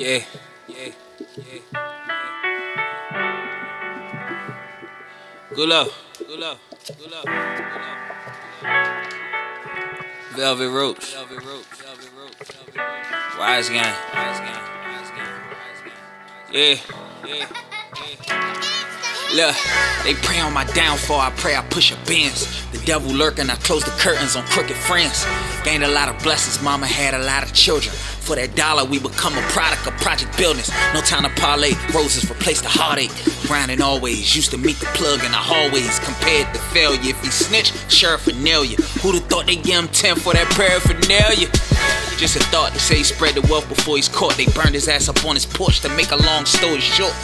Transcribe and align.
Yeah, 0.00 0.24
yeah, 0.66 0.92
yeah. 1.36 1.60
Good 5.54 5.68
luck, 5.68 5.92
good 6.16 6.40
luck, 6.40 6.58
good 6.86 7.10
luck, 7.10 7.24
good 7.26 7.74
luck. 8.62 8.78
Velvet 10.36 10.70
ropes, 10.70 11.12
velvet 11.12 11.44
ropes, 11.44 11.82
velvet 11.82 12.10
ropes, 12.16 12.50
velvet 12.50 12.76
ropes. 12.78 13.38
Wise 13.38 13.68
gang, 13.68 13.94
wise 14.14 14.40
gang, 14.40 14.62
wise 14.88 15.10
gang, 15.10 15.36
wise 15.52 15.82
gang. 15.84 16.00
Yeah, 16.50 16.76
yeah, 17.26 17.46
yeah. 18.26 18.69
Look, 19.34 19.54
they 20.02 20.14
pray 20.14 20.40
on 20.40 20.52
my 20.52 20.64
downfall. 20.64 21.20
I 21.20 21.30
pray 21.30 21.54
I 21.54 21.62
push 21.62 21.92
a 21.92 21.96
Benz. 22.04 22.48
The 22.72 22.78
devil 22.84 23.12
lurking, 23.12 23.48
I 23.48 23.54
close 23.56 23.84
the 23.84 23.92
curtains 23.92 24.34
on 24.34 24.44
crooked 24.46 24.76
friends. 24.76 25.24
Gained 25.62 25.84
a 25.84 25.88
lot 25.88 26.08
of 26.08 26.20
blessings, 26.24 26.60
mama 26.64 26.86
had 26.86 27.14
a 27.14 27.22
lot 27.22 27.44
of 27.44 27.52
children. 27.52 27.94
For 27.94 28.34
that 28.34 28.56
dollar, 28.56 28.84
we 28.84 28.98
become 28.98 29.38
a 29.38 29.42
product 29.54 29.86
of 29.86 29.94
project 29.98 30.36
buildings. 30.36 30.68
No 30.94 31.00
time 31.00 31.22
to 31.22 31.30
parlay, 31.40 31.74
roses 31.94 32.28
replace 32.28 32.60
the 32.60 32.68
heartache. 32.68 33.12
Grinding 33.46 33.80
always, 33.80 34.34
used 34.34 34.50
to 34.50 34.58
meet 34.58 34.80
the 34.80 34.86
plug 34.98 35.22
in 35.22 35.30
the 35.30 35.38
hallways. 35.38 36.00
Compared 36.00 36.52
to 36.52 36.60
failure, 36.74 36.98
if 37.02 37.22
he 37.22 37.30
snitch, 37.30 37.72
sheriff 37.88 38.26
would 38.26 38.40
nail 38.40 38.64
you. 38.64 38.76
Who'da 38.98 39.20
thought 39.20 39.46
they 39.46 39.56
give 39.56 39.78
him 39.78 39.88
10 39.88 40.16
for 40.16 40.32
that 40.32 40.50
paraphernalia? 40.58 41.46
Just 42.20 42.36
a 42.36 42.40
thought 42.52 42.74
to 42.74 42.78
say 42.78 42.96
he 42.98 43.02
spread 43.02 43.34
the 43.34 43.40
wealth 43.48 43.66
before 43.66 43.96
he's 43.96 44.06
caught. 44.06 44.36
They 44.36 44.44
burned 44.44 44.74
his 44.74 44.88
ass 44.88 45.08
up 45.08 45.24
on 45.24 45.36
his 45.36 45.46
porch 45.46 45.80
to 45.80 45.88
make 45.96 46.10
a 46.10 46.16
long 46.16 46.44
story 46.44 46.80
short. 46.80 47.14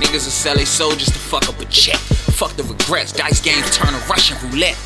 Niggas 0.00 0.24
will 0.24 0.32
sell 0.32 0.56
their 0.56 0.64
soul 0.64 0.92
just 0.92 1.12
to 1.12 1.18
fuck 1.18 1.50
up 1.50 1.60
a 1.60 1.66
check. 1.66 2.00
Fuck 2.32 2.56
the 2.56 2.62
regrets, 2.62 3.12
dice 3.12 3.42
games 3.42 3.76
turn 3.76 3.92
to 3.92 4.00
Russian 4.08 4.38
roulette. 4.48 4.78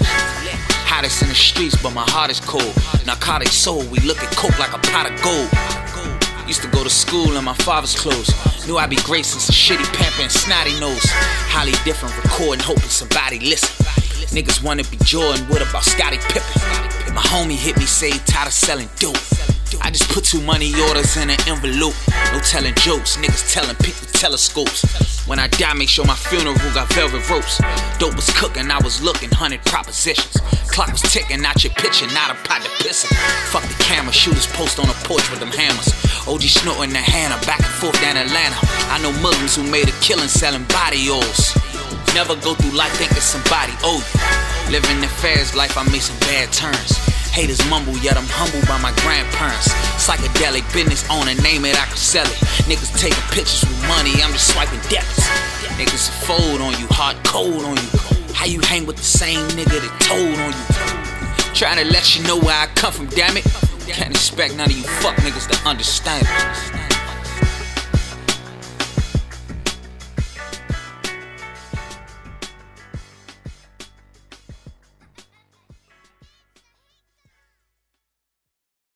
Hottest 0.83 1.23
in 1.23 1.29
the 1.29 1.35
streets, 1.37 1.81
but 1.81 1.95
my 1.95 2.03
heart 2.09 2.33
is 2.33 2.41
cold. 2.41 2.75
Narcotic 3.07 3.47
soul, 3.47 3.87
we 3.87 4.01
look 4.01 4.19
at 4.19 4.35
coke 4.35 4.59
like 4.59 4.75
a 4.75 4.83
pot 4.91 5.07
of 5.07 5.15
gold. 5.23 5.47
Used 6.49 6.63
to 6.63 6.69
go 6.69 6.83
to 6.83 6.91
school 6.91 7.37
in 7.37 7.45
my 7.45 7.55
father's 7.55 7.95
clothes. 7.95 8.35
Knew 8.67 8.79
I'd 8.79 8.91
be 8.91 8.99
great 9.07 9.27
since 9.27 9.49
a 9.49 9.53
shitty 9.53 9.87
pamper 9.95 10.23
and 10.23 10.33
snotty 10.33 10.75
nose. 10.81 11.07
Highly 11.55 11.79
different, 11.85 12.19
recording, 12.19 12.65
hoping 12.65 12.91
somebody 12.91 13.39
listen. 13.39 13.71
Niggas 14.35 14.61
wanna 14.61 14.83
be 14.91 14.97
Jordan, 15.05 15.47
what 15.47 15.63
about 15.63 15.85
Scottie 15.85 16.19
Pippen? 16.19 16.46
Homie 17.37 17.53
hit 17.53 17.77
me, 17.77 17.85
say 17.85 18.13
tired 18.25 18.49
of 18.49 18.55
selling 18.55 18.89
dope. 18.97 19.21
I 19.85 19.93
just 19.93 20.09
put 20.09 20.25
two 20.25 20.41
money 20.41 20.73
orders 20.89 21.19
in 21.19 21.29
an 21.29 21.37
envelope. 21.45 21.93
No 22.33 22.41
telling 22.41 22.73
jokes, 22.77 23.19
niggas 23.21 23.53
telling 23.53 23.77
people 23.77 24.09
telescopes. 24.09 24.81
When 25.29 25.39
I 25.39 25.49
die, 25.49 25.75
make 25.75 25.91
sure 25.91 26.07
my 26.07 26.17
funeral 26.17 26.57
got 26.73 26.89
velvet 26.95 27.29
ropes. 27.29 27.61
Dope 28.01 28.17
was 28.17 28.33
cooking, 28.33 28.71
I 28.71 28.81
was 28.81 29.03
looking, 29.03 29.29
hundred 29.29 29.61
propositions. 29.67 30.41
Clock 30.73 30.93
was 30.93 31.03
ticking, 31.13 31.43
not 31.43 31.63
your 31.63 31.75
picture, 31.75 32.09
not 32.17 32.33
a 32.33 32.41
pot 32.49 32.65
to 32.65 32.71
pissing. 32.81 33.13
Fuck 33.53 33.69
the 33.69 33.85
camera, 33.85 34.15
shooters 34.15 34.47
post 34.57 34.81
on 34.81 34.89
the 34.89 34.97
porch 35.05 35.29
with 35.29 35.41
them 35.41 35.53
hammers. 35.53 35.93
OG 36.25 36.41
snorting 36.41 36.97
the 36.97 37.05
Hannah, 37.05 37.37
back 37.45 37.61
and 37.61 37.75
forth 37.77 38.01
down 38.01 38.17
Atlanta. 38.17 38.57
I 38.89 38.97
know 39.05 39.13
Muslims 39.21 39.61
who 39.61 39.63
made 39.69 39.93
a 39.93 39.97
killing 40.01 40.33
selling 40.33 40.65
body 40.73 41.05
oils. 41.13 41.53
Never 42.17 42.33
go 42.41 42.57
through 42.57 42.73
life 42.73 42.97
thinking 42.97 43.21
somebody 43.21 43.77
owe 43.85 44.01
you. 44.01 44.73
Living 44.73 45.05
the 45.05 45.13
fast 45.21 45.55
life, 45.55 45.77
I 45.77 45.85
made 45.93 46.01
some 46.01 46.17
bad 46.21 46.51
turns. 46.51 46.97
Haters 47.37 47.61
mumble, 47.69 47.93
yet 47.99 48.17
I'm 48.17 48.25
humbled 48.33 48.65
by 48.65 48.81
my 48.81 48.97
grandparents. 49.05 49.69
Psychedelic 50.01 50.65
business 50.73 51.05
owner, 51.13 51.37
name 51.45 51.67
it, 51.67 51.77
I 51.77 51.85
can 51.85 52.01
sell 52.01 52.25
it. 52.25 52.41
Niggas 52.65 52.97
taking 52.97 53.21
pictures 53.29 53.61
with 53.61 53.77
money, 53.85 54.25
I'm 54.25 54.33
just 54.33 54.57
swiping 54.57 54.81
debits. 54.89 55.29
Niggas 55.77 56.09
fold 56.25 56.63
on 56.65 56.73
you, 56.81 56.89
hard 56.89 57.21
cold 57.29 57.61
on 57.69 57.77
you. 57.77 58.33
How 58.33 58.47
you 58.47 58.61
hang 58.65 58.87
with 58.87 58.97
the 58.97 59.05
same 59.05 59.45
nigga 59.53 59.85
that 59.85 59.93
told 60.01 60.33
on 60.33 60.57
you? 60.57 61.53
Trying 61.53 61.77
to 61.77 61.85
let 61.93 62.17
you 62.17 62.25
know 62.25 62.41
where 62.41 62.57
I 62.57 62.73
come 62.73 62.95
from, 62.95 63.05
damn 63.13 63.37
it. 63.37 63.45
Can't 63.87 64.17
expect 64.17 64.57
none 64.57 64.71
of 64.71 64.77
you 64.77 64.85
fuck 65.05 65.17
niggas 65.17 65.47
to 65.53 65.69
understand 65.69 66.25
it. 66.25 66.96